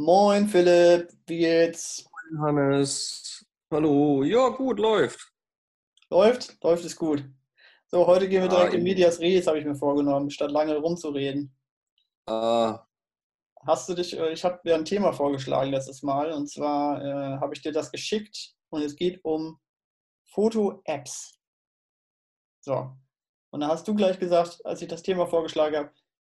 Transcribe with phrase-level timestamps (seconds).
[0.00, 2.08] Moin Philipp, wie geht's?
[2.38, 4.22] Hannes, hallo.
[4.22, 5.30] Ja, gut, läuft.
[6.08, 6.56] Läuft?
[6.64, 7.22] Läuft es gut.
[7.88, 8.82] So, heute gehen wir direkt in.
[8.82, 11.54] Medias Res, habe ich mir vorgenommen, statt lange rumzureden.
[12.26, 12.72] Äh,
[13.66, 17.38] Hast du dich, äh, ich habe dir ein Thema vorgeschlagen letztes Mal und zwar äh,
[17.38, 19.60] habe ich dir das geschickt und es geht um
[20.32, 21.38] Foto-Apps.
[22.62, 22.96] So.
[23.50, 25.92] Und da hast du gleich gesagt, als ich das Thema vorgeschlagen habe,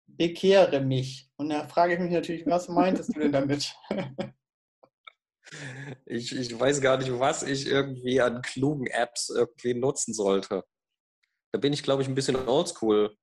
[0.07, 1.30] bekehre mich.
[1.38, 3.75] Und da frage ich mich natürlich, was meintest du denn damit?
[6.05, 10.63] ich, ich weiß gar nicht, was ich irgendwie an klugen Apps irgendwie nutzen sollte.
[11.52, 13.16] Da bin ich, glaube ich, ein bisschen oldschool.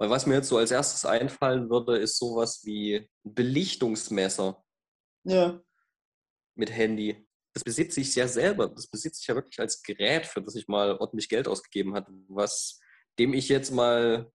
[0.00, 4.64] Weil was mir jetzt so als erstes einfallen würde, ist sowas wie ein Belichtungsmesser
[5.24, 5.60] Ja,
[6.54, 7.26] mit Handy.
[7.52, 8.68] Das besitze ich ja selber.
[8.68, 12.12] Das besitze ich ja wirklich als Gerät, für das ich mal ordentlich Geld ausgegeben hatte,
[12.28, 12.78] was
[13.18, 14.30] dem ich jetzt mal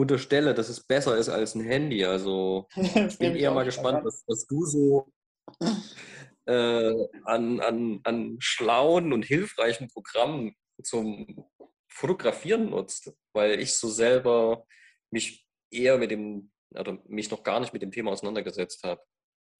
[0.00, 2.04] unterstelle, dass es besser ist als ein Handy.
[2.04, 4.04] Also das bin ich eher mal gespannt, an.
[4.04, 5.12] was, was du so
[6.46, 11.46] äh, an, an, an schlauen und hilfreichen Programmen zum
[11.88, 14.66] Fotografieren nutzt, weil ich so selber
[15.10, 19.02] mich eher mit dem, oder mich noch gar nicht mit dem Thema auseinandergesetzt habe.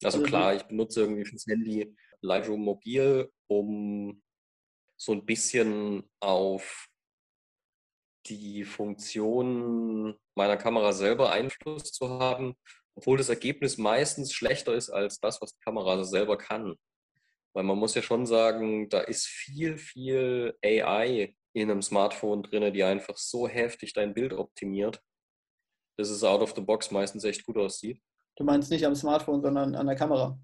[0.03, 4.21] Also Also klar, ich benutze irgendwie fürs Handy Lightroom Mobil, um
[4.97, 6.87] so ein bisschen auf
[8.27, 12.55] die Funktion meiner Kamera selber Einfluss zu haben,
[12.95, 16.75] obwohl das Ergebnis meistens schlechter ist als das, was die Kamera selber kann.
[17.53, 22.73] Weil man muss ja schon sagen, da ist viel, viel AI in einem Smartphone drin,
[22.73, 25.01] die einfach so heftig dein Bild optimiert,
[25.97, 28.01] dass es out of the box meistens echt gut aussieht.
[28.37, 30.39] du meinst nicht am Smartphone, sondern an der Kamera.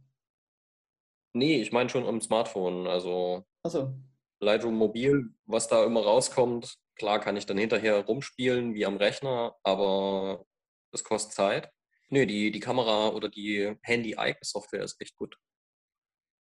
[1.33, 2.87] Nee, ich meine schon am Smartphone.
[2.87, 3.93] Also Achso,
[4.39, 9.55] Lightroom Mobil, was da immer rauskommt, klar kann ich dann hinterher rumspielen wie am Rechner,
[9.63, 10.45] aber
[10.91, 11.71] das kostet Zeit.
[12.09, 15.37] Nö, die, die Kamera oder die Handy-Icon-Software ist echt gut.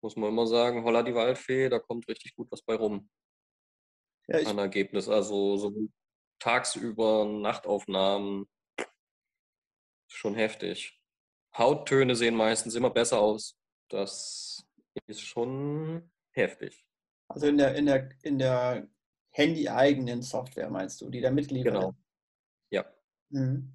[0.02, 3.10] Muss man immer sagen, holla die Waldfee, da kommt richtig gut was bei rum
[4.28, 5.10] ja, ich, an Ergebnis.
[5.10, 5.74] Also so
[6.40, 8.48] tagsüber Nachtaufnahmen,
[10.08, 11.00] schon heftig.
[11.58, 13.58] Hauttöne sehen meistens immer besser aus.
[13.90, 14.66] Das
[15.08, 16.86] ist schon heftig.
[17.28, 18.88] also in der, in der, in der
[19.32, 21.74] Handy-eigenen Software meinst du, die da mitliefert.
[21.74, 21.94] Genau.
[22.70, 22.86] Ja.
[23.30, 23.74] Mhm.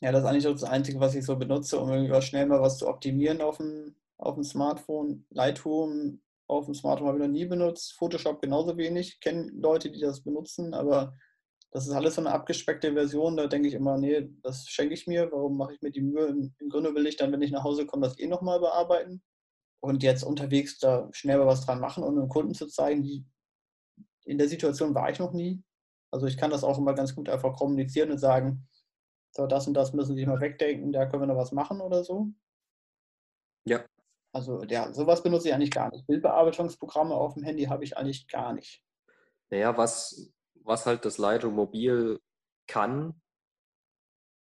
[0.00, 2.78] Ja, das ist eigentlich das Einzige, was ich so benutze, um irgendwie schnell mal was
[2.78, 5.26] zu optimieren auf dem, auf dem Smartphone.
[5.30, 7.94] Lightroom auf dem Smartphone habe ich noch nie benutzt.
[7.94, 9.14] Photoshop genauso wenig.
[9.14, 11.16] Ich kenne Leute, die das benutzen, aber
[11.70, 13.36] das ist alles so eine abgespeckte Version.
[13.36, 15.30] Da denke ich immer, nee, das schenke ich mir.
[15.32, 16.26] Warum mache ich mir die Mühe?
[16.26, 19.22] Im, Grunde will ich dann, wenn ich nach Hause komme, das eh nochmal bearbeiten.
[19.80, 23.24] Und jetzt unterwegs da schnell mal was dran machen und einem Kunden zu zeigen, die,
[24.24, 25.62] in der Situation war ich noch nie.
[26.10, 28.66] Also ich kann das auch immer ganz gut einfach kommunizieren und sagen,
[29.32, 32.04] so das und das müssen Sie mal wegdenken, da können wir noch was machen oder
[32.04, 32.28] so.
[33.64, 33.84] Ja.
[34.32, 36.06] Also ja, sowas benutze ich eigentlich gar nicht.
[36.06, 38.82] Bildbearbeitungsprogramme auf dem Handy habe ich eigentlich gar nicht.
[39.50, 42.20] Naja, was, was halt das Lightroom Mobil
[42.66, 43.20] kann,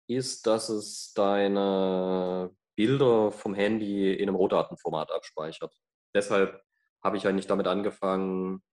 [0.07, 5.73] ist, dass es deine Bilder vom Handy in einem Rohdatenformat abspeichert.
[6.13, 6.63] Deshalb
[7.03, 8.63] habe ich eigentlich damit angefangen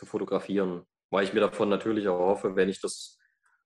[0.00, 3.18] zu fotografieren, weil ich mir davon natürlich auch hoffe, wenn ich das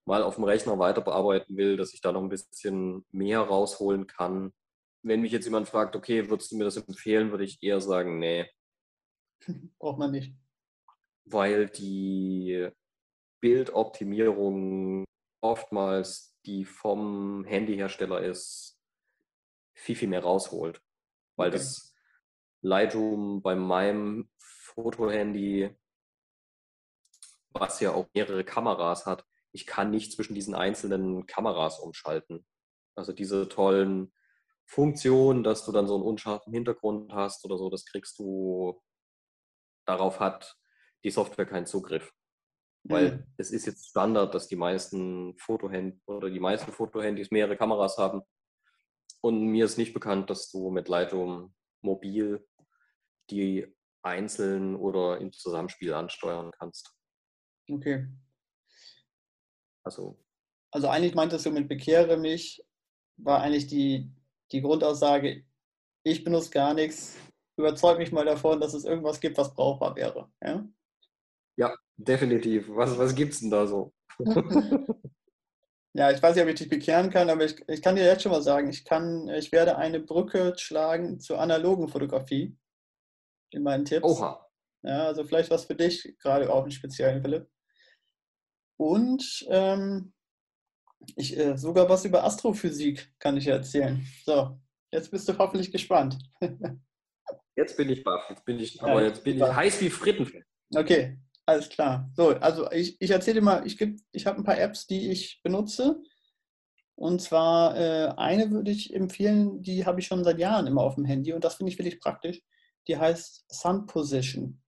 [0.05, 4.06] mal auf dem Rechner weiter bearbeiten will, dass ich da noch ein bisschen mehr rausholen
[4.06, 4.53] kann.
[5.03, 8.19] Wenn mich jetzt jemand fragt, okay, würdest du mir das empfehlen, würde ich eher sagen,
[8.19, 8.50] nee,
[9.78, 10.34] Braucht man nicht.
[11.25, 12.69] weil die
[13.41, 15.05] Bildoptimierung
[15.41, 18.78] oftmals die vom Handyhersteller ist,
[19.75, 20.81] viel, viel mehr rausholt.
[21.37, 21.59] Weil Okay.
[21.59, 21.94] das
[22.62, 25.75] Lightroom bei meinem Fotohandy,
[27.55, 32.45] was ja auch mehrere Kameras hat, ich kann nicht zwischen diesen einzelnen Kameras umschalten.
[32.97, 34.13] Also diese tollen
[34.67, 38.83] Funktionen, dass du dann so einen unscharfen Hintergrund hast oder so, das kriegst du,
[39.87, 40.56] darauf hat
[41.05, 42.12] die Software keinen Zugriff.
[42.83, 43.27] Weil Mhm.
[43.39, 48.23] es ist jetzt Standard, dass die meisten Fotohandys oder die meisten Fotohandys mehrere Kameras haben.
[49.23, 52.47] Und mir ist nicht bekannt, dass du mit Lightroom mobil
[53.31, 56.95] die einzeln oder im Zusammenspiel ansteuern kannst.
[57.70, 58.06] Okay.
[59.84, 60.19] Also,
[60.70, 62.64] Also eigentlich meintest du mit bekehre mich,
[63.16, 64.11] war eigentlich die,
[64.52, 65.44] die Grundaussage,
[66.02, 67.16] ich benutze gar nichts,
[67.56, 70.31] überzeug mich mal davon, dass es irgendwas gibt, was brauchbar wäre.
[70.43, 70.66] Ja?
[71.56, 72.69] ja, definitiv.
[72.69, 73.93] Was, was gibt's denn da so?
[75.96, 78.22] Ja, ich weiß nicht, ob ich dich bekehren kann, aber ich, ich kann dir jetzt
[78.22, 82.56] schon mal sagen, ich kann, ich werde eine Brücke schlagen zur analogen Fotografie
[83.50, 84.05] in meinen Tipps.
[84.05, 84.44] Oha.
[84.82, 87.49] Ja, also vielleicht was für dich, gerade auch im Speziellen, Philipp.
[88.76, 90.12] Und ähm,
[91.17, 94.05] ich, äh, sogar was über Astrophysik kann ich erzählen.
[94.25, 94.59] So,
[94.94, 96.17] Jetzt bist du hoffentlich gespannt.
[97.56, 98.31] Jetzt bin ich baff.
[98.31, 100.44] Jetzt bin ich, aber jetzt bin ich heiß wie Fritten.
[100.75, 102.11] Okay, alles klar.
[102.17, 103.81] So, also ich, ich erzähle dir mal, ich,
[104.12, 106.00] ich habe ein paar Apps, die ich benutze.
[106.97, 110.97] Und zwar äh, eine würde ich empfehlen, die habe ich schon seit Jahren immer auf
[110.97, 112.41] dem Handy und das finde ich wirklich praktisch.
[112.88, 114.62] Die heißt Sun Position.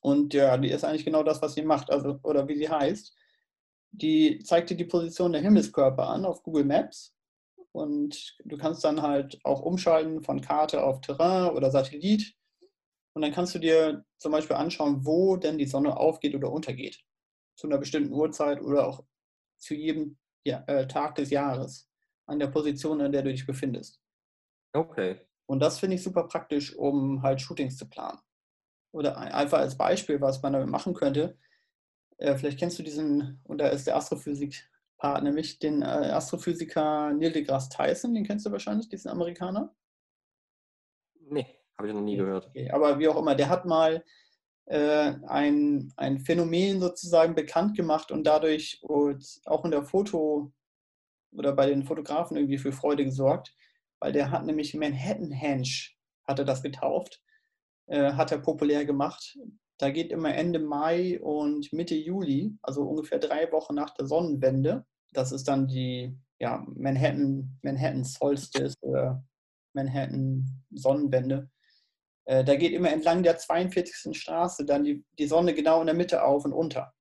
[0.00, 3.14] Und ja, die ist eigentlich genau das, was sie macht, also oder wie sie heißt.
[3.92, 7.14] Die zeigt dir die Position der Himmelskörper an auf Google Maps.
[7.72, 12.34] Und du kannst dann halt auch umschalten von Karte auf Terrain oder Satellit.
[13.12, 17.00] Und dann kannst du dir zum Beispiel anschauen, wo denn die Sonne aufgeht oder untergeht.
[17.56, 19.04] Zu einer bestimmten Uhrzeit oder auch
[19.58, 21.88] zu jedem ja, äh, Tag des Jahres.
[22.26, 24.00] An der Position, an der du dich befindest.
[24.72, 25.20] Okay.
[25.46, 28.20] Und das finde ich super praktisch, um halt Shootings zu planen.
[28.92, 31.38] Oder einfach als Beispiel, was man damit machen könnte.
[32.18, 37.32] Äh, vielleicht kennst du diesen, und da ist der Astrophysik-Part, nämlich den äh, Astrophysiker Neil
[37.32, 39.74] deGrasse Tyson, den kennst du wahrscheinlich, diesen Amerikaner?
[41.28, 41.46] Nee,
[41.78, 42.48] habe ich noch nie gehört.
[42.48, 44.04] Okay, aber wie auch immer, der hat mal
[44.66, 50.52] äh, ein, ein Phänomen sozusagen bekannt gemacht und dadurch auch in der Foto
[51.32, 53.54] oder bei den Fotografen irgendwie für Freude gesorgt
[54.00, 55.68] weil der hat nämlich Manhattan Henge,
[56.24, 57.22] hat er das getauft,
[57.90, 59.36] äh, hat er populär gemacht.
[59.78, 64.86] Da geht immer Ende Mai und Mitte Juli, also ungefähr drei Wochen nach der Sonnenwende.
[65.12, 69.24] Das ist dann die ja, Manhattan, Manhattan Solstice oder
[69.74, 71.50] Manhattan Sonnenwende.
[72.26, 74.16] Äh, da geht immer entlang der 42.
[74.16, 76.92] Straße dann die, die Sonne genau in der Mitte auf und unter.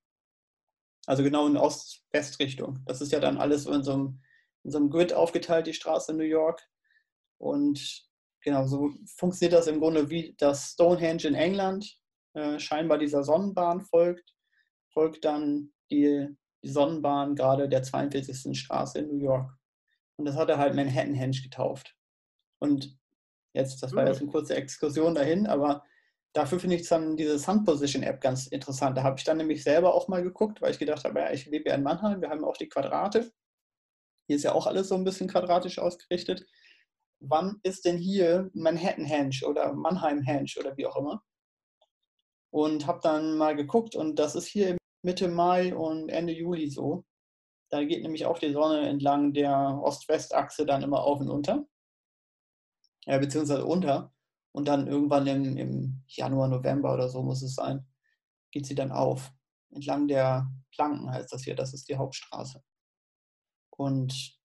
[1.05, 2.79] Also genau in Ost-West-Richtung.
[2.85, 4.21] Das ist ja dann alles in so einem,
[4.63, 6.67] in so einem Grid aufgeteilt, die Straße in New York.
[7.37, 8.08] Und
[8.41, 11.97] genau, so funktioniert das im Grunde wie das Stonehenge in England
[12.33, 14.33] äh, scheinbar dieser Sonnenbahn folgt,
[14.93, 16.27] folgt dann die,
[16.63, 18.57] die Sonnenbahn gerade der 42.
[18.57, 19.51] Straße in New York.
[20.17, 21.95] Und das hat er halt Manhattan Henge getauft.
[22.59, 22.97] Und
[23.53, 25.83] jetzt, das war jetzt eine kurze Exkursion dahin, aber
[26.33, 28.97] dafür finde ich dann diese Sun Position App ganz interessant.
[28.97, 31.45] Da habe ich dann nämlich selber auch mal geguckt, weil ich gedacht habe, ja, ich
[31.45, 33.31] lebe ja in Mannheim, wir haben auch die Quadrate.
[34.27, 36.45] Hier ist ja auch alles so ein bisschen quadratisch ausgerichtet
[37.19, 41.23] wann ist denn hier Manhattan Henge oder Mannheim Henge oder wie auch immer.
[42.51, 47.05] Und habe dann mal geguckt und das ist hier Mitte Mai und Ende Juli so.
[47.69, 51.67] Da geht nämlich auch die Sonne entlang der Ost-West-Achse dann immer auf und unter.
[53.05, 54.11] Ja, beziehungsweise unter.
[54.51, 57.85] Und dann irgendwann im, im Januar, November oder so muss es sein,
[58.51, 59.31] geht sie dann auf.
[59.71, 62.63] Entlang der Planken heißt das hier, das ist die Hauptstraße.
[63.69, 64.38] Und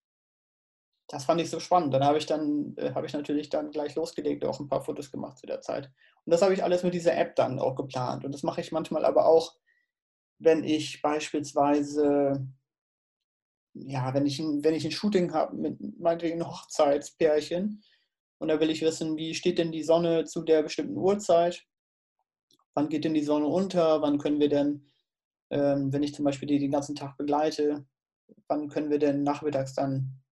[1.08, 1.92] das fand ich so spannend.
[1.92, 5.10] Dann habe ich dann, äh, habe ich natürlich dann gleich losgelegt, auch ein paar Fotos
[5.10, 5.90] gemacht zu der Zeit.
[6.24, 8.24] Und das habe ich alles mit dieser App dann auch geplant.
[8.24, 9.54] Und das mache ich manchmal aber auch,
[10.38, 12.46] wenn ich beispielsweise,
[13.74, 17.82] ja, wenn ich, ein, wenn ich ein Shooting habe mit meinetwegen Hochzeitspärchen
[18.38, 21.64] und da will ich wissen, wie steht denn die Sonne zu der bestimmten Uhrzeit?
[22.74, 24.02] Wann geht denn die Sonne unter?
[24.02, 24.86] Wann können wir denn,
[25.50, 27.86] ähm, wenn ich zum Beispiel die den ganzen Tag begleite,
[28.48, 30.23] wann können wir denn nachmittags dann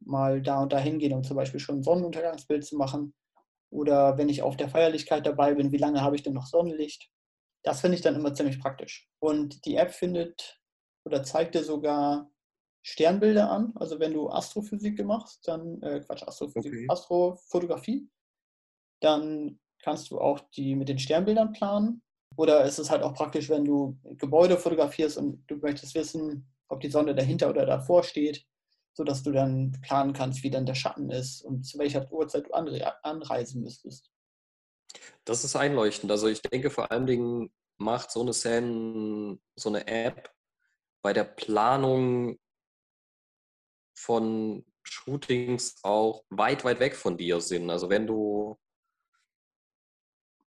[0.00, 3.14] mal da und da hingehen, um zum Beispiel schon ein Sonnenuntergangsbild zu machen.
[3.70, 7.08] Oder wenn ich auf der Feierlichkeit dabei bin, wie lange habe ich denn noch Sonnenlicht?
[7.62, 9.08] Das finde ich dann immer ziemlich praktisch.
[9.20, 10.60] Und die App findet
[11.04, 12.30] oder zeigt dir sogar
[12.82, 13.72] Sternbilder an.
[13.76, 16.86] Also wenn du Astrophysik machst, dann, äh, Quatsch, Astrophysik, okay.
[16.88, 18.08] Astrofotografie,
[19.00, 22.02] dann kannst du auch die mit den Sternbildern planen.
[22.36, 26.80] Oder ist es halt auch praktisch, wenn du Gebäude fotografierst und du möchtest wissen, ob
[26.80, 28.46] die Sonne dahinter oder davor steht,
[28.92, 32.52] sodass du dann planen kannst, wie dann der Schatten ist und zu welcher Uhrzeit du
[32.54, 34.10] anreisen müsstest.
[35.24, 36.10] Das ist einleuchtend.
[36.10, 40.32] Also ich denke vor allen Dingen macht so eine Sen, so eine App
[41.02, 42.38] bei der Planung
[43.94, 47.70] von Shootings auch weit, weit weg von dir Sinn.
[47.70, 48.58] Also wenn du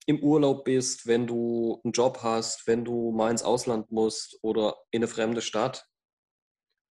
[0.06, 4.76] im Urlaub bist, wenn du einen Job hast, wenn du mal ins Ausland musst oder
[4.90, 5.86] in eine fremde Stadt,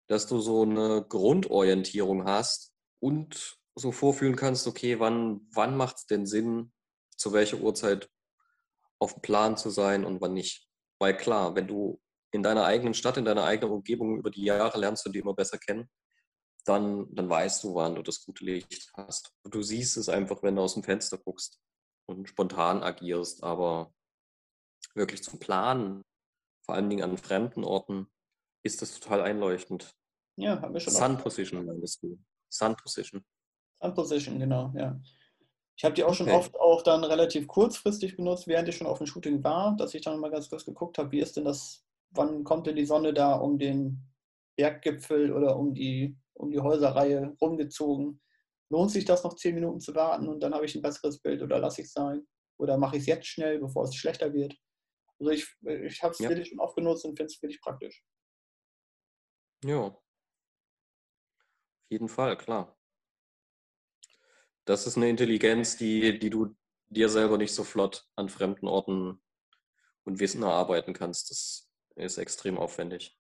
[0.07, 6.05] dass du so eine Grundorientierung hast und so vorfühlen kannst, okay, wann, wann macht es
[6.05, 6.71] denn Sinn,
[7.17, 8.09] zu welcher Uhrzeit
[9.00, 10.67] auf dem Plan zu sein und wann nicht.
[11.00, 12.00] Weil klar, wenn du
[12.31, 15.33] in deiner eigenen Stadt, in deiner eigenen Umgebung über die Jahre lernst du die immer
[15.33, 15.89] besser kennen,
[16.65, 19.31] dann, dann weißt du, wann du das gute Licht hast.
[19.43, 21.59] Du siehst es einfach, wenn du aus dem Fenster guckst
[22.07, 23.93] und spontan agierst, aber
[24.95, 26.03] wirklich zum Planen,
[26.65, 28.07] vor allen Dingen an fremden Orten,
[28.65, 29.95] ist das total einleuchtend.
[30.38, 30.93] Ja, haben wir schon.
[30.93, 32.17] Sun Position meinst du?
[32.50, 33.24] Sun Position.
[33.81, 35.00] Sun Position, genau, ja.
[35.77, 36.38] Ich habe die auch schon okay.
[36.38, 40.01] oft auch dann relativ kurzfristig benutzt, während ich schon auf dem Shooting war, dass ich
[40.01, 43.13] dann mal ganz kurz geguckt habe, wie ist denn das, wann kommt denn die Sonne
[43.13, 44.01] da um den
[44.55, 48.22] Berggipfel oder um die, um die Häuserreihe rumgezogen?
[48.69, 51.41] lohnt sich das noch zehn Minuten zu warten und dann habe ich ein besseres Bild
[51.41, 52.25] oder lasse ich es sein?
[52.57, 54.55] Oder mache ich es jetzt schnell, bevor es schlechter wird?
[55.19, 56.29] Also ich, ich habe es ja.
[56.29, 58.03] wirklich schon oft genutzt und finde es wirklich praktisch.
[59.65, 59.86] Ja.
[59.88, 60.00] Auf
[61.89, 62.77] jeden Fall, klar.
[64.65, 66.55] Das ist eine Intelligenz, die, die du
[66.89, 69.19] dir selber nicht so flott an fremden Orten
[70.03, 71.31] und Wissen erarbeiten kannst.
[71.31, 73.17] Das ist extrem aufwendig.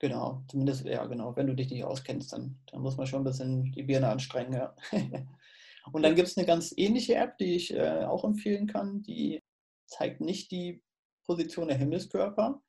[0.00, 1.36] Genau, zumindest, ja, genau.
[1.36, 4.54] Wenn du dich nicht auskennst, dann, dann muss man schon ein bisschen die Birne anstrengen.
[4.54, 4.74] Ja.
[5.92, 9.02] und dann gibt es eine ganz ähnliche App, die ich äh, auch empfehlen kann.
[9.02, 9.44] Die
[9.86, 10.82] zeigt nicht die
[11.24, 12.62] Position der Himmelskörper,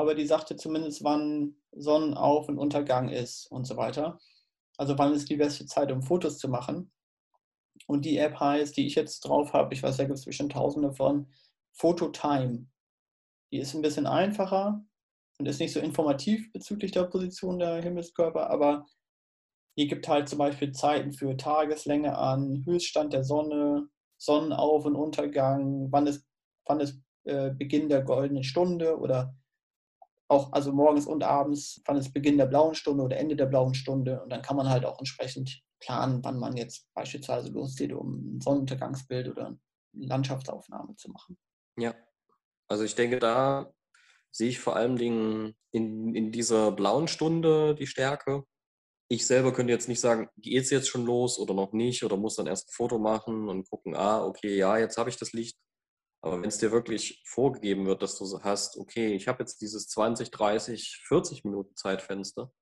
[0.00, 4.18] aber die sagte zumindest, wann Sonnenauf- und Untergang ist und so weiter.
[4.76, 6.90] Also wann ist die beste Zeit, um Fotos zu machen.
[7.86, 10.52] Und die App heißt, die ich jetzt drauf habe, ich weiß, da gibt es bestimmt
[10.52, 11.30] tausende von,
[11.72, 12.66] Phototime.
[13.52, 14.84] Die ist ein bisschen einfacher
[15.38, 18.86] und ist nicht so informativ bezüglich der Position der Himmelskörper, aber
[19.78, 23.88] die gibt halt zum Beispiel Zeiten für Tageslänge an, Höchststand der Sonne,
[24.18, 26.26] Sonnenauf- und Untergang, wann ist,
[26.66, 29.34] wann ist äh, Beginn der goldenen Stunde oder
[30.30, 33.74] auch also morgens und abends, wann ist Beginn der blauen Stunde oder Ende der blauen
[33.74, 34.22] Stunde.
[34.22, 38.40] Und dann kann man halt auch entsprechend planen, wann man jetzt beispielsweise losgeht, um ein
[38.40, 41.36] Sonnenuntergangsbild oder eine Landschaftsaufnahme zu machen.
[41.76, 41.94] Ja,
[42.68, 43.72] also ich denke, da
[44.30, 48.44] sehe ich vor allen Dingen in, in dieser blauen Stunde die Stärke.
[49.08, 52.16] Ich selber könnte jetzt nicht sagen, geht es jetzt schon los oder noch nicht oder
[52.16, 55.32] muss dann erst ein Foto machen und gucken, ah, okay, ja, jetzt habe ich das
[55.32, 55.58] Licht.
[56.22, 59.88] Aber wenn es dir wirklich vorgegeben wird, dass du hast, okay, ich habe jetzt dieses
[59.88, 62.52] 20, 30, 40 Minuten Zeitfenster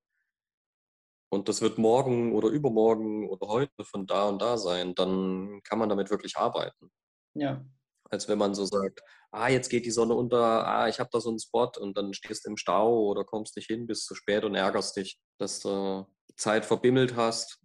[1.31, 5.79] und das wird morgen oder übermorgen oder heute von da und da sein, dann kann
[5.79, 6.91] man damit wirklich arbeiten.
[7.35, 7.65] Ja.
[8.11, 11.21] Als wenn man so sagt, ah, jetzt geht die Sonne unter, ah, ich habe da
[11.21, 14.15] so einen Spot und dann stehst du im Stau oder kommst nicht hin, bist zu
[14.15, 17.61] spät und ärgerst dich, dass du Zeit verbimmelt hast.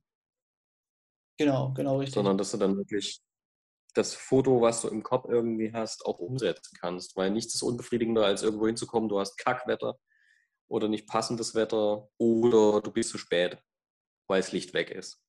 [1.38, 2.16] Genau, genau richtig.
[2.16, 3.22] Sondern dass du dann wirklich
[3.94, 7.16] das Foto, was du im Kopf irgendwie hast, auch umsetzen kannst.
[7.16, 9.98] Weil nichts ist unbefriedigender, als irgendwo hinzukommen, du hast Kackwetter
[10.68, 13.58] oder nicht passendes Wetter oder du bist zu spät,
[14.28, 15.20] weil das Licht weg ist.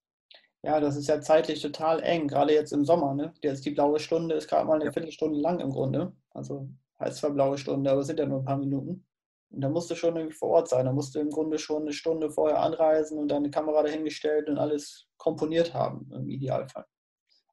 [0.62, 3.14] Ja, das ist ja zeitlich total eng, gerade jetzt im Sommer.
[3.14, 3.34] Ne?
[3.42, 4.92] Jetzt die blaue Stunde ist gerade mal eine ja.
[4.92, 6.16] Viertelstunde lang im Grunde.
[6.30, 9.06] Also heißt zwar blaue Stunde, aber es sind ja nur ein paar Minuten.
[9.50, 10.86] Und da musst du schon irgendwie vor Ort sein.
[10.86, 14.56] Da musst du im Grunde schon eine Stunde vorher anreisen und deine Kamera dahingestellt und
[14.56, 16.86] alles komponiert haben, im Idealfall.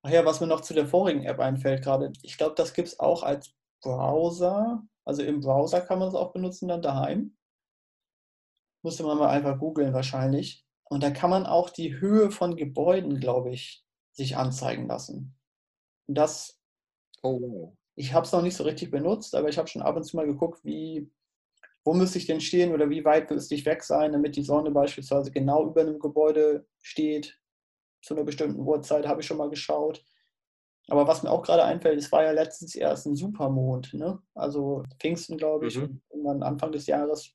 [0.03, 2.87] Ach ja, was mir noch zu der vorigen App einfällt gerade, ich glaube, das gibt
[2.87, 4.83] es auch als Browser.
[5.05, 7.35] Also im Browser kann man es auch benutzen, dann daheim.
[8.83, 10.65] Musste man mal einfach googeln wahrscheinlich.
[10.89, 15.35] Und da kann man auch die Höhe von Gebäuden, glaube ich, sich anzeigen lassen.
[16.07, 16.59] Und das,
[17.21, 17.75] oh.
[17.95, 20.15] ich habe es noch nicht so richtig benutzt, aber ich habe schon ab und zu
[20.15, 21.11] mal geguckt, wie,
[21.83, 24.71] wo müsste ich denn stehen oder wie weit müsste ich weg sein, damit die Sonne
[24.71, 27.40] beispielsweise genau über einem Gebäude steht
[28.01, 30.03] zu einer bestimmten Uhrzeit, habe ich schon mal geschaut.
[30.87, 34.19] Aber was mir auch gerade einfällt, es war ja letztens erst ein Supermond, ne?
[34.33, 36.01] Also Pfingsten, glaube ich, mhm.
[36.09, 37.31] und dann Anfang des Jahres.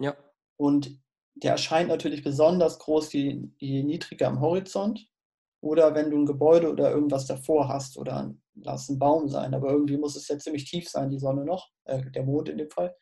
[0.00, 0.16] Ja.
[0.56, 1.00] Und
[1.34, 5.06] der erscheint natürlich besonders groß, je, je niedriger am Horizont.
[5.62, 9.70] Oder wenn du ein Gebäude oder irgendwas davor hast oder lass ein Baum sein, aber
[9.70, 12.70] irgendwie muss es ja ziemlich tief sein, die Sonne noch, äh, der Mond in dem
[12.70, 12.96] Fall.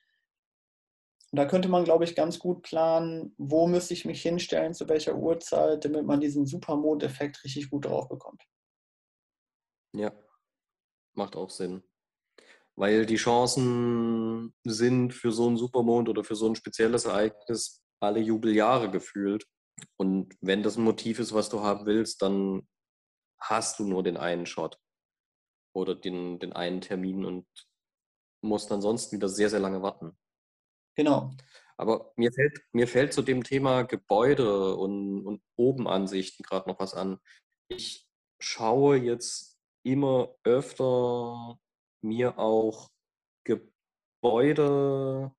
[1.30, 4.88] Und da könnte man, glaube ich, ganz gut planen, wo müsste ich mich hinstellen, zu
[4.88, 8.42] welcher Uhrzeit, damit man diesen Supermond-Effekt richtig gut drauf bekommt.
[9.94, 10.12] Ja,
[11.14, 11.82] macht auch Sinn.
[12.76, 18.20] Weil die Chancen sind für so einen Supermond oder für so ein spezielles Ereignis alle
[18.20, 19.46] Jubeljahre gefühlt.
[19.96, 22.66] Und wenn das ein Motiv ist, was du haben willst, dann
[23.40, 24.78] hast du nur den einen Shot
[25.74, 27.46] oder den, den einen Termin und
[28.42, 30.16] musst ansonsten wieder sehr, sehr lange warten.
[30.98, 31.30] Genau.
[31.76, 36.92] Aber mir fällt, mir fällt zu dem Thema Gebäude und, und Obenansichten gerade noch was
[36.92, 37.20] an.
[37.68, 38.08] Ich
[38.40, 41.56] schaue jetzt immer öfter
[42.02, 42.90] mir auch
[43.44, 45.30] Gebäude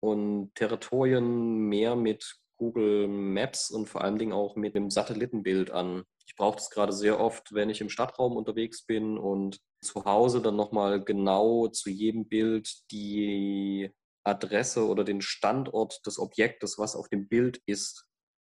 [0.00, 6.04] und Territorien mehr mit Google Maps und vor allen Dingen auch mit dem Satellitenbild an.
[6.26, 10.40] Ich brauche das gerade sehr oft, wenn ich im Stadtraum unterwegs bin und zu Hause
[10.40, 13.92] dann nochmal genau zu jedem Bild die
[14.24, 18.06] Adresse oder den Standort des Objektes, was auf dem Bild ist,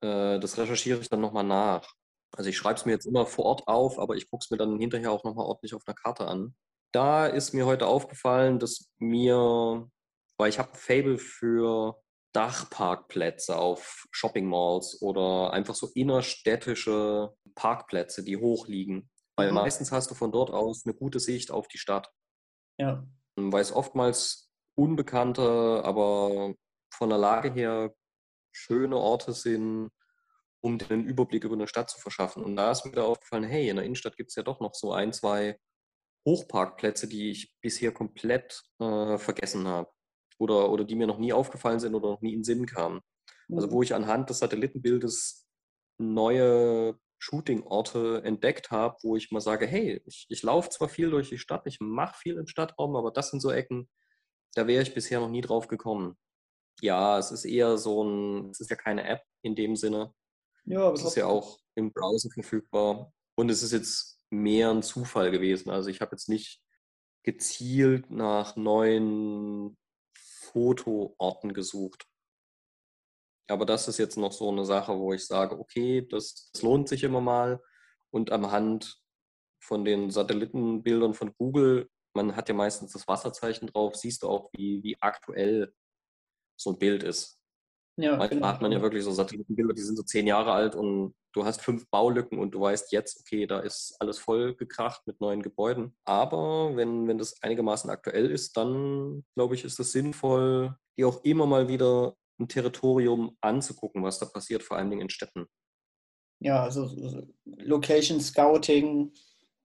[0.02, 1.94] äh, das recherchiere ich dann nochmal nach.
[2.36, 4.58] Also ich schreibe es mir jetzt immer vor Ort auf, aber ich gucke es mir
[4.58, 6.56] dann hinterher auch nochmal ordentlich auf einer Karte an.
[6.94, 9.90] Da ist mir heute aufgefallen, dass mir,
[10.38, 12.02] weil ich habe ein Fable für
[12.34, 19.10] Dachparkplätze auf Shopping Malls oder einfach so innerstädtische Parkplätze, die hoch liegen.
[19.36, 19.56] Weil mhm.
[19.56, 22.12] meistens hast du von dort aus eine gute Sicht auf die Stadt.
[22.78, 23.06] Ja.
[23.36, 24.47] Weil es oftmals
[24.78, 26.54] unbekannte, aber
[26.94, 27.94] von der Lage her
[28.52, 29.90] schöne Orte sind,
[30.62, 32.44] um den Überblick über eine Stadt zu verschaffen.
[32.44, 34.74] Und da ist mir wieder aufgefallen, hey, in der Innenstadt gibt es ja doch noch
[34.74, 35.60] so ein, zwei
[36.26, 39.90] Hochparkplätze, die ich bisher komplett äh, vergessen habe.
[40.40, 43.02] Oder, oder die mir noch nie aufgefallen sind oder noch nie in den Sinn kamen.
[43.52, 45.48] Also wo ich anhand des Satellitenbildes
[46.00, 51.30] neue Shooting-Orte entdeckt habe, wo ich mal sage, hey, ich, ich laufe zwar viel durch
[51.30, 53.90] die Stadt, ich mache viel im Stadtraum, aber das sind so Ecken,
[54.58, 56.18] da wäre ich bisher noch nie drauf gekommen.
[56.82, 60.14] Ja, es ist eher so ein, es ist ja keine App in dem Sinne.
[60.66, 63.14] Ja, aber es ist ja auch im Browser verfügbar.
[63.36, 65.70] Und es ist jetzt mehr ein Zufall gewesen.
[65.70, 66.62] Also ich habe jetzt nicht
[67.24, 69.78] gezielt nach neuen
[70.16, 72.06] Fotoorten gesucht.
[73.48, 76.90] Aber das ist jetzt noch so eine Sache, wo ich sage, okay, das, das lohnt
[76.90, 77.62] sich immer mal.
[78.10, 79.02] Und am Hand
[79.60, 84.50] von den Satellitenbildern von Google, man hat ja meistens das Wasserzeichen drauf, siehst du auch,
[84.54, 85.74] wie, wie aktuell
[86.60, 87.40] so ein Bild ist.
[88.00, 88.48] Ja, Manchmal genau.
[88.48, 91.62] hat man ja wirklich so Satellitenbilder, die sind so zehn Jahre alt und du hast
[91.62, 95.96] fünf Baulücken und du weißt jetzt, okay, da ist alles voll gekracht mit neuen Gebäuden.
[96.06, 101.24] Aber wenn, wenn das einigermaßen aktuell ist, dann glaube ich, ist es sinnvoll, die auch
[101.24, 105.48] immer mal wieder ein Territorium anzugucken, was da passiert, vor allen Dingen in Städten.
[106.40, 109.12] Ja, also Location Scouting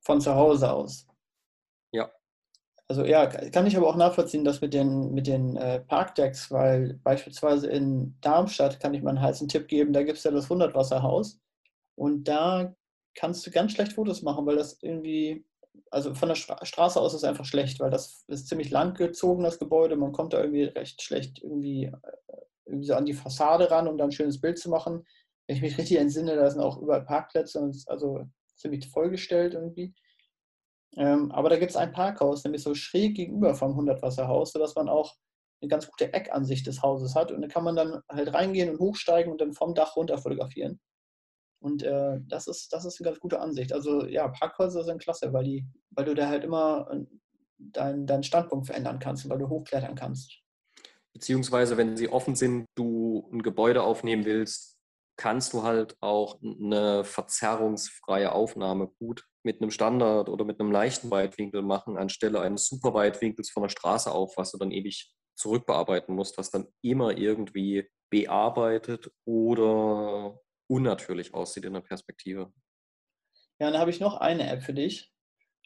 [0.00, 1.06] von zu Hause aus.
[1.92, 2.10] Ja.
[2.92, 7.00] Also ja, kann ich aber auch nachvollziehen, das mit den, mit den äh, Parkdecks, weil
[7.02, 10.50] beispielsweise in Darmstadt kann ich mal einen heißen Tipp geben, da gibt es ja das
[10.50, 11.40] Hundertwasserhaus
[11.94, 12.76] und da
[13.14, 15.46] kannst du ganz schlecht Fotos machen, weil das irgendwie,
[15.90, 18.92] also von der Stra Straße aus ist es einfach schlecht, weil das ist ziemlich lang
[18.92, 21.92] gezogen, das Gebäude, man kommt da irgendwie recht schlecht irgendwie äh,
[22.66, 25.06] irgendwie so an die Fassade ran, um dann ein schönes Bild zu machen.
[25.46, 29.94] Wenn ich mich richtig entsinne, da sind auch überall Parkplätze und also ziemlich vollgestellt irgendwie.
[30.96, 34.88] Ähm, aber da gibt es ein Parkhaus, nämlich so schräg gegenüber vom Hundertwasserhaus, sodass man
[34.88, 35.14] auch
[35.60, 37.32] eine ganz gute Eckansicht des Hauses hat.
[37.32, 40.80] Und da kann man dann halt reingehen und hochsteigen und dann vom Dach runter fotografieren.
[41.60, 43.72] Und äh, das, ist, das ist eine ganz gute Ansicht.
[43.72, 47.04] Also ja, Parkhäuser sind klasse, weil, die, weil du da halt immer äh,
[47.58, 50.40] deinen dein Standpunkt verändern kannst, weil du hochklettern kannst.
[51.12, 54.78] Beziehungsweise, wenn sie offen sind, du ein Gebäude aufnehmen willst,
[55.16, 61.10] kannst du halt auch eine verzerrungsfreie Aufnahme gut mit einem Standard oder mit einem leichten
[61.10, 66.38] Weitwinkel machen, anstelle eines Superweitwinkels von der Straße auf, was du dann ewig zurückbearbeiten musst,
[66.38, 70.38] was dann immer irgendwie bearbeitet oder
[70.70, 72.52] unnatürlich aussieht in der Perspektive.
[73.58, 75.12] Ja, dann habe ich noch eine App für dich.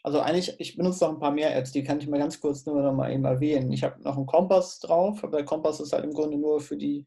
[0.03, 2.65] Also eigentlich, ich benutze noch ein paar mehr Apps, die kann ich mal ganz kurz
[2.65, 3.71] nur noch mal eben erwähnen.
[3.71, 6.77] Ich habe noch einen Kompass drauf, aber der Kompass ist halt im Grunde nur für
[6.77, 7.05] die,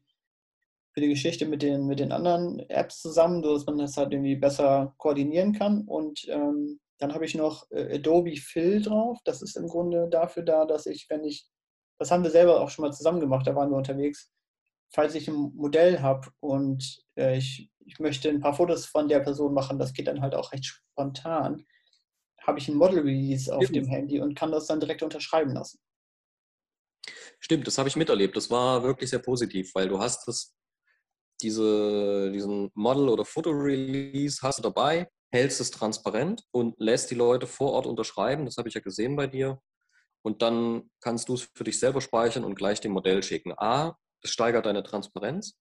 [0.93, 4.35] für die Geschichte mit den, mit den anderen Apps zusammen, sodass man das halt irgendwie
[4.35, 5.87] besser koordinieren kann.
[5.87, 9.19] Und ähm, dann habe ich noch äh, Adobe Fill drauf.
[9.23, 11.47] Das ist im Grunde dafür da, dass ich, wenn ich,
[11.99, 14.31] das haben wir selber auch schon mal zusammen gemacht, da waren wir unterwegs,
[14.93, 19.21] falls ich ein Modell habe und äh, ich, ich möchte ein paar Fotos von der
[19.21, 21.65] Person machen, das geht dann halt auch recht spontan
[22.45, 25.79] habe ich ein Model Release auf dem Handy und kann das dann direkt unterschreiben lassen.
[27.39, 28.35] Stimmt, das habe ich miterlebt.
[28.35, 30.53] Das war wirklich sehr positiv, weil du hast das,
[31.43, 37.47] diese, diesen Model- oder Foto-Release hast du dabei, hältst es transparent und lässt die Leute
[37.47, 38.45] vor Ort unterschreiben.
[38.45, 39.59] Das habe ich ja gesehen bei dir.
[40.23, 43.53] Und dann kannst du es für dich selber speichern und gleich dem Modell schicken.
[43.57, 45.57] A, es steigert deine Transparenz.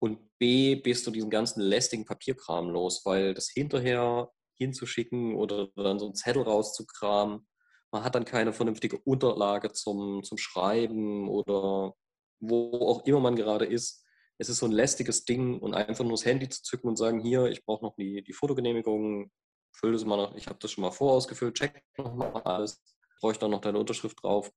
[0.00, 5.98] Und B, bist du diesen ganzen lästigen Papierkram los, weil das hinterher hinzuschicken oder dann
[5.98, 7.46] so einen Zettel rauszukramen.
[7.90, 11.94] Man hat dann keine vernünftige Unterlage zum, zum Schreiben oder
[12.40, 14.03] wo auch immer man gerade ist.
[14.38, 17.20] Es ist so ein lästiges Ding und einfach nur das Handy zu zücken und sagen,
[17.20, 19.30] hier, ich brauche noch die, die Fotogenehmigung,
[19.72, 22.82] füll das mal noch, ich habe das schon mal vorausgefüllt, check nochmal alles,
[23.20, 24.50] bräuchte dann noch deine Unterschrift drauf.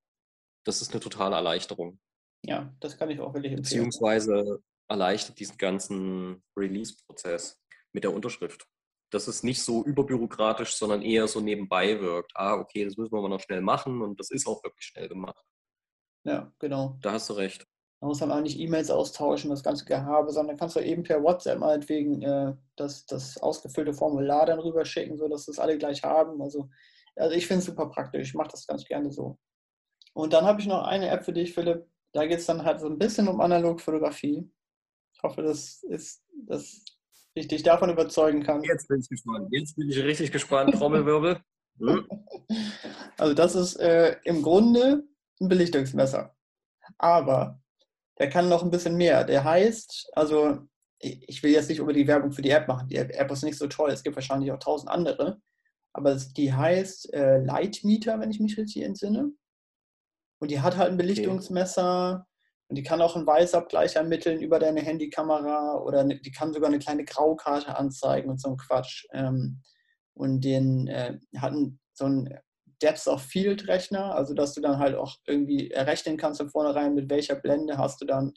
[0.64, 2.00] Das ist eine totale Erleichterung.
[2.44, 3.84] Ja, das kann ich auch wirklich empfehlen.
[3.84, 7.60] Beziehungsweise erleichtert diesen ganzen Release-Prozess
[7.92, 8.66] mit der Unterschrift
[9.10, 12.32] dass es nicht so überbürokratisch, sondern eher so nebenbei wirkt.
[12.34, 15.08] Ah, okay, das müssen wir mal noch schnell machen und das ist auch wirklich schnell
[15.08, 15.44] gemacht.
[16.24, 16.98] Ja, genau.
[17.00, 17.66] Da hast du recht.
[18.00, 21.22] Man muss dann auch nicht E-Mails austauschen, das ganze Gehabe, sondern kannst du eben per
[21.22, 26.40] WhatsApp meinetwegen äh, das, das ausgefüllte Formular dann rüberschicken, sodass das alle gleich haben.
[26.40, 26.68] Also,
[27.16, 28.28] also ich finde es super praktisch.
[28.28, 29.38] Ich mache das ganz gerne so.
[30.14, 31.86] Und dann habe ich noch eine App für dich, Philipp.
[32.12, 34.48] Da geht es dann halt so ein bisschen um Analogfotografie.
[35.12, 36.84] Ich hoffe, das ist, das
[37.34, 38.62] ich dich davon überzeugen kann.
[38.62, 39.48] Jetzt bin ich gespannt.
[39.50, 40.74] Jetzt bin ich richtig gespannt.
[40.74, 41.40] Trommelwirbel.
[41.80, 42.08] Hm?
[43.18, 45.04] Also das ist äh, im Grunde
[45.40, 46.34] ein Belichtungsmesser.
[46.98, 47.62] Aber
[48.18, 49.24] der kann noch ein bisschen mehr.
[49.24, 50.58] Der heißt, also
[51.00, 52.88] ich will jetzt nicht über die Werbung für die App machen.
[52.88, 53.90] Die App ist nicht so toll.
[53.90, 55.40] Es gibt wahrscheinlich auch tausend andere.
[55.92, 59.32] Aber die heißt äh, Lightmeter, wenn ich mich richtig entsinne.
[60.40, 62.26] Und die hat halt ein Belichtungsmesser,
[62.68, 66.68] Und die kann auch einen Weißabgleich ermitteln über deine Handykamera oder ne, die kann sogar
[66.68, 69.06] eine kleine Graukarte anzeigen und so ein Quatsch.
[69.12, 69.62] Ähm,
[70.14, 72.38] und den äh, hatten so einen
[72.82, 76.94] Depth of Field Rechner, also dass du dann halt auch irgendwie errechnen kannst von vornherein,
[76.94, 78.34] mit welcher Blende hast du dann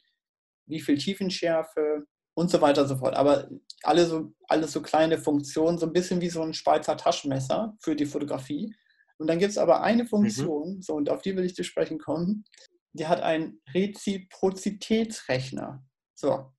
[0.67, 3.15] wie viel Tiefenschärfe und so weiter und so fort.
[3.15, 3.49] Aber
[3.83, 7.95] alle so, alles so kleine Funktionen, so ein bisschen wie so ein Schweizer Taschenmesser für
[7.95, 8.73] die Fotografie.
[9.17, 10.81] Und dann gibt es aber eine Funktion, mhm.
[10.81, 12.45] so und auf die will ich zu sprechen kommen,
[12.93, 15.83] die hat einen Reziprozitätsrechner.
[16.15, 16.51] So.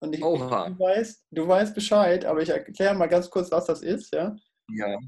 [0.00, 3.66] Und ich, ich, du, weißt, du weißt Bescheid, aber ich erkläre mal ganz kurz, was
[3.66, 4.12] das ist.
[4.12, 4.34] Ja.
[4.70, 4.98] ja.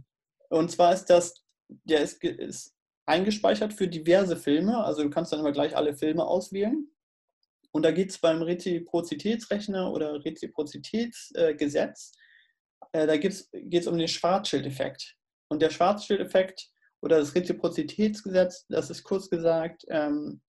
[0.50, 1.43] Und zwar ist das,
[1.84, 2.74] der ist, ist
[3.06, 4.82] eingespeichert für diverse Filme.
[4.84, 6.88] Also du kannst dann immer gleich alle Filme auswählen.
[7.72, 12.12] Und da geht es beim Reziprozitätsrechner oder Reziprozitätsgesetz,
[12.92, 15.16] äh, da geht es um den Schwarzschildeffekt.
[15.48, 16.70] Und der Schwarzschildeffekt
[17.02, 20.40] oder das Reziprozitätsgesetz, das ist kurz gesagt ähm,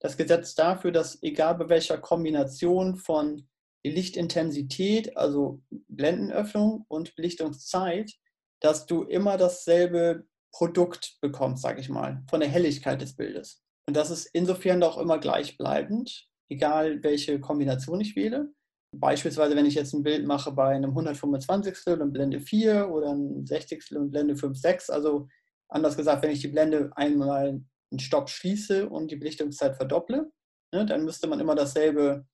[0.00, 3.48] das Gesetz dafür, dass egal bei welcher Kombination von
[3.82, 8.12] Lichtintensität, also Blendenöffnung und Belichtungszeit,
[8.60, 13.60] dass du immer dasselbe Produkt bekommst, sage ich mal, von der Helligkeit des Bildes.
[13.88, 18.52] Und das ist insofern auch immer gleichbleibend, egal welche Kombination ich wähle.
[18.92, 22.00] Beispielsweise, wenn ich jetzt ein Bild mache bei einem 125.
[22.00, 23.96] und Blende 4 oder ein 60.
[23.96, 25.26] und Blende 5,6, also
[25.68, 30.30] anders gesagt, wenn ich die Blende einmal einen Stopp schließe und die Belichtungszeit verdopple,
[30.72, 32.26] ne, dann müsste man immer dasselbe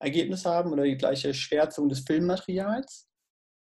[0.00, 3.08] Ergebnis haben oder die gleiche Schwärzung des Filmmaterials.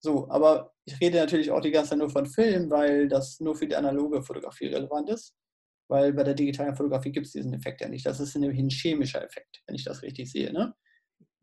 [0.05, 3.55] So, aber ich rede natürlich auch die ganze Zeit nur von Film, weil das nur
[3.55, 5.35] für die analoge Fotografie relevant ist.
[5.89, 8.05] Weil bei der digitalen Fotografie gibt es diesen Effekt ja nicht.
[8.05, 10.53] Das ist nämlich ein chemischer Effekt, wenn ich das richtig sehe.
[10.53, 10.75] Ne?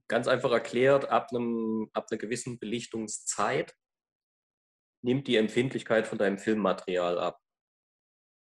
[0.06, 3.74] Ganz einfach erklärt, ab, einem, ab einer gewissen Belichtungszeit
[5.04, 7.40] nimmt die Empfindlichkeit von deinem Filmmaterial ab.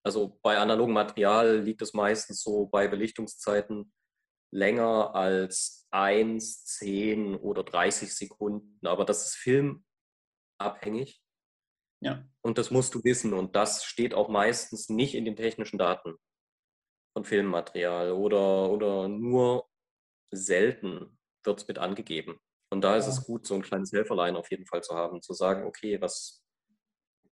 [0.05, 3.91] Also bei analogem Material liegt es meistens so bei Belichtungszeiten
[4.53, 8.85] länger als 1, 10 oder 30 Sekunden.
[8.85, 9.35] Aber das ist
[10.59, 11.21] filmabhängig.
[12.01, 12.23] Ja.
[12.41, 13.33] Und das musst du wissen.
[13.33, 16.15] Und das steht auch meistens nicht in den technischen Daten
[17.13, 19.67] von Filmmaterial oder, oder nur
[20.31, 22.39] selten wird es mit angegeben.
[22.71, 23.11] Und da ist ja.
[23.11, 26.43] es gut, so ein kleines Helferlein auf jeden Fall zu haben, zu sagen, okay, was,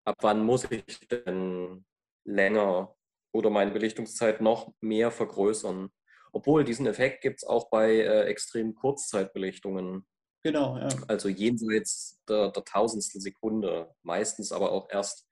[0.04, 1.84] ab wann muss ich denn
[2.24, 2.96] länger
[3.32, 5.90] oder meine Belichtungszeit noch mehr vergrößern?
[6.32, 10.06] Obwohl diesen Effekt gibt es auch bei äh, extremen Kurzzeitbelichtungen.
[10.44, 10.88] Genau, ja.
[11.08, 15.26] Also jenseits der, der Tausendstel Sekunde, meistens aber auch erst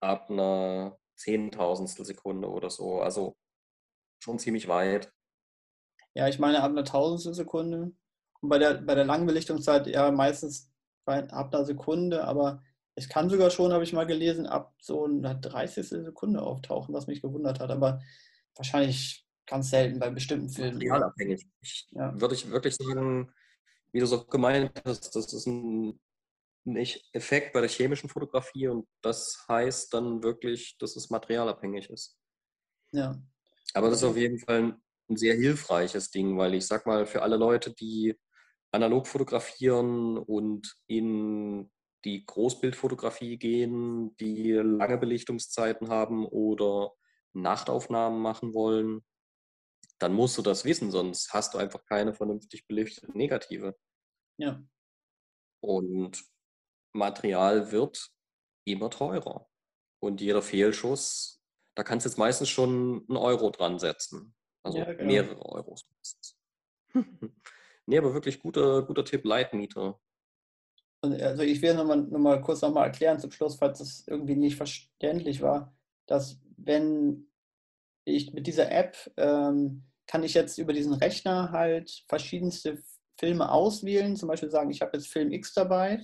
[0.00, 3.00] ab einer Zehntausendstel Sekunde oder so.
[3.00, 3.36] Also
[4.18, 5.12] schon ziemlich weit.
[6.14, 7.92] Ja, ich meine ab einer Tausendstel Sekunde.
[8.40, 10.68] Und bei der, bei der langen Belichtungszeit ja meistens
[11.06, 12.62] ab einer Sekunde, aber
[12.96, 15.88] es kann sogar schon, habe ich mal gelesen, ab so einer 30.
[15.88, 17.70] Sekunde auftauchen, was mich gewundert hat.
[17.70, 18.00] Aber
[18.56, 20.74] wahrscheinlich ganz selten bei bestimmten Filmen.
[20.74, 21.46] Materialabhängig.
[21.92, 22.20] Ja.
[22.20, 23.32] Würde ich wirklich sagen,
[23.92, 26.00] wie du es auch gemeint hast, das ist ein,
[26.66, 26.76] ein
[27.12, 32.18] Effekt bei der chemischen Fotografie und das heißt dann wirklich, dass es materialabhängig ist.
[32.92, 33.20] Ja.
[33.74, 34.76] Aber das ist auf jeden Fall
[35.08, 38.16] ein sehr hilfreiches Ding, weil ich sag mal, für alle Leute, die
[38.72, 41.70] analog fotografieren und in
[42.04, 46.92] die Großbildfotografie gehen, die lange Belichtungszeiten haben oder
[47.32, 49.02] Nachtaufnahmen machen wollen,
[50.00, 53.76] dann musst du das wissen, sonst hast du einfach keine vernünftig belichtete Negative.
[54.38, 54.62] Ja.
[55.62, 56.24] Und
[56.92, 58.10] Material wird
[58.66, 59.48] immer teurer.
[60.02, 61.42] Und jeder Fehlschuss,
[61.76, 64.34] da kannst du jetzt meistens schon einen Euro dran setzen.
[64.62, 65.04] Also ja, genau.
[65.04, 65.86] mehrere Euros
[67.86, 70.00] nee, aber wirklich guter, guter Tipp, Leitmieter.
[71.02, 74.56] also ich will nochmal noch mal kurz nochmal erklären zum Schluss, falls es irgendwie nicht
[74.56, 75.72] verständlich war,
[76.06, 77.30] dass wenn
[78.04, 82.82] ich mit dieser App ähm, kann ich jetzt über diesen Rechner halt verschiedenste
[83.16, 86.02] Filme auswählen, zum Beispiel sagen, ich habe jetzt Film X dabei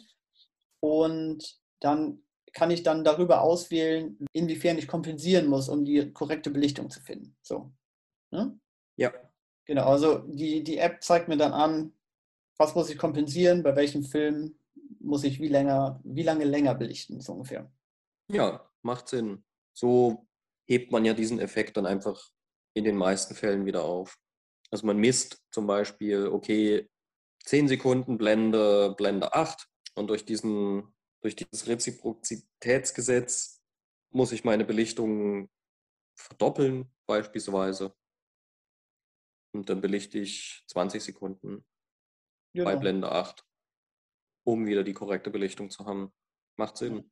[0.81, 6.88] und dann kann ich dann darüber auswählen, inwiefern ich kompensieren muss, um die korrekte Belichtung
[6.88, 7.37] zu finden.
[7.42, 7.73] So.
[8.31, 8.57] Ne?
[8.97, 9.12] Ja.
[9.64, 11.92] Genau, also die, die App zeigt mir dann an,
[12.59, 14.57] was muss ich kompensieren, bei welchem Film
[15.01, 17.73] muss ich wie, länger, wie lange länger belichten, so ungefähr.
[18.31, 19.45] Ja, macht Sinn.
[19.77, 20.29] So
[20.69, 22.31] hebt man ja diesen Effekt dann einfach
[22.77, 24.19] in den meisten Fällen wieder auf.
[24.71, 26.89] Also man misst zum Beispiel, okay,
[27.45, 33.62] 10 Sekunden Blende, Blende 8 und durch, diesen, durch dieses Reziprozitätsgesetz
[34.11, 35.49] muss ich meine Belichtung
[36.19, 37.95] verdoppeln beispielsweise.
[39.55, 41.65] Und dann belichte ich 20 Sekunden
[42.53, 42.67] genau.
[42.67, 43.43] bei Blende 8,
[44.45, 46.12] um wieder die korrekte Belichtung zu haben.
[46.57, 47.11] Macht Sinn.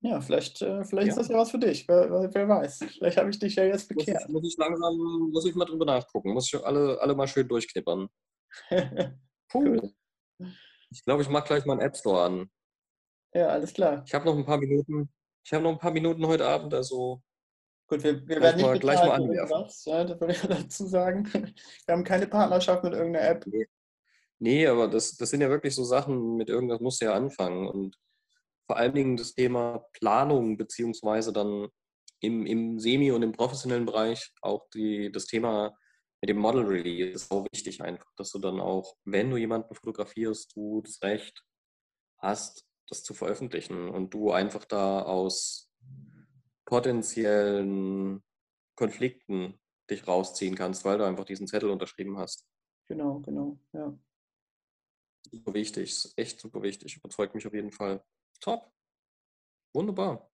[0.00, 1.12] Ja, vielleicht, äh, vielleicht ja.
[1.12, 1.88] ist das ja was für dich.
[1.88, 2.84] Wer, wer weiß.
[2.98, 4.28] Vielleicht habe ich dich ja jetzt bekehrt.
[4.28, 4.96] Muss ich, muss ich langsam,
[5.32, 6.32] muss ich mal drüber nachgucken.
[6.32, 8.08] Muss ich alle, alle mal schön durchknippern.
[9.48, 9.90] Puh.
[10.90, 12.50] Ich glaube, ich mache gleich mal einen App Store an.
[13.34, 14.02] Ja, alles klar.
[14.06, 15.12] Ich habe noch ein paar Minuten.
[15.44, 17.22] Ich habe noch ein paar Minuten heute Abend, also.
[17.88, 19.66] Gut, wir, wir werden nicht mal, gleich mal anwerfen.
[19.84, 21.30] Ja, das würde ich dazu sagen.
[21.32, 23.46] Wir haben keine Partnerschaft mit irgendeiner App.
[23.46, 23.66] Nee,
[24.38, 27.68] nee aber das, das sind ja wirklich so Sachen, mit irgendwas musst du ja anfangen.
[27.68, 27.96] Und
[28.66, 31.68] vor allen Dingen das Thema Planung, beziehungsweise dann
[32.20, 35.76] im, im Semi- und im professionellen Bereich auch die, das Thema
[36.20, 39.74] mit dem Model Release ist auch wichtig einfach, dass du dann auch, wenn du jemanden
[39.74, 41.44] fotografierst, du das Recht
[42.18, 45.70] hast, das zu veröffentlichen und du einfach da aus
[46.64, 48.22] potenziellen
[48.76, 52.46] Konflikten dich rausziehen kannst, weil du einfach diesen Zettel unterschrieben hast.
[52.88, 53.96] Genau, genau, ja.
[55.30, 58.02] Super wichtig, echt super wichtig, überzeugt mich auf jeden Fall.
[58.40, 58.72] Top.
[59.72, 60.30] Wunderbar.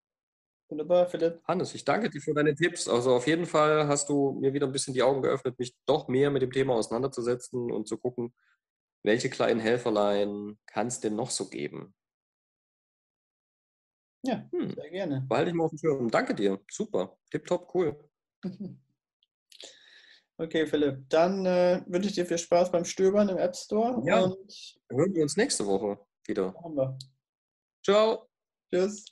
[0.68, 1.42] Wunderbar, Philipp.
[1.44, 2.88] Hannes, ich danke dir für deine Tipps.
[2.88, 6.08] Also auf jeden Fall hast du mir wieder ein bisschen die Augen geöffnet, mich doch
[6.08, 8.32] mehr mit dem Thema auseinanderzusetzen und zu gucken,
[9.02, 11.94] welche kleinen Helferlein kann es denn noch so geben?
[14.24, 14.72] Ja, hm.
[14.74, 15.26] sehr gerne.
[15.28, 16.10] Behalte ich mal auf dem Schirm.
[16.10, 16.60] Danke dir.
[16.70, 17.18] Super.
[17.30, 18.08] Tipptopp, cool.
[20.38, 21.08] Okay, Philipp.
[21.08, 24.02] Dann äh, wünsche ich dir viel Spaß beim Stöbern im App Store.
[24.04, 26.52] Ja, und hören wir uns nächste Woche wieder.
[26.52, 26.98] Machen wir.
[27.82, 28.28] Ciao.
[28.70, 29.04] Tschüss.